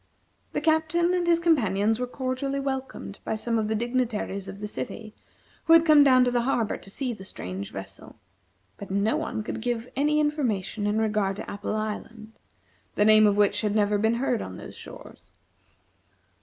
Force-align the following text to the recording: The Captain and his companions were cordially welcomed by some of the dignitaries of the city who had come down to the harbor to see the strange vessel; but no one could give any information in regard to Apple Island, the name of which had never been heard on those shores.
The 0.53 0.61
Captain 0.61 1.13
and 1.13 1.27
his 1.27 1.39
companions 1.39 1.99
were 1.99 2.07
cordially 2.07 2.59
welcomed 2.59 3.19
by 3.23 3.35
some 3.35 3.59
of 3.59 3.67
the 3.67 3.75
dignitaries 3.75 4.47
of 4.47 4.59
the 4.59 4.65
city 4.67 5.13
who 5.65 5.73
had 5.73 5.85
come 5.85 6.03
down 6.03 6.23
to 6.23 6.31
the 6.31 6.41
harbor 6.41 6.75
to 6.75 6.89
see 6.89 7.13
the 7.13 7.23
strange 7.23 7.71
vessel; 7.71 8.15
but 8.77 8.89
no 8.89 9.15
one 9.15 9.43
could 9.43 9.61
give 9.61 9.91
any 9.95 10.19
information 10.19 10.87
in 10.87 10.97
regard 10.99 11.35
to 11.35 11.47
Apple 11.47 11.75
Island, 11.75 12.31
the 12.95 13.05
name 13.05 13.27
of 13.27 13.37
which 13.37 13.61
had 13.61 13.75
never 13.75 13.99
been 13.99 14.15
heard 14.15 14.41
on 14.41 14.57
those 14.57 14.75
shores. 14.75 15.29